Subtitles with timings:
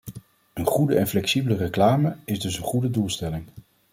[0.53, 3.45] Een goede en flexibele reclame is dus een goede doelstelling.